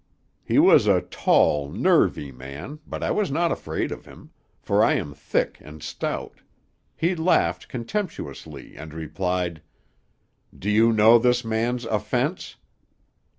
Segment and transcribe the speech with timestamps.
[0.43, 4.95] "He was a tall, nervy man, but I was not afraid of him; for I
[4.95, 6.39] am thick and stout.
[6.97, 9.61] He laughed contemptuously, and replied,
[10.57, 12.55] "'Do you know this man's offence?'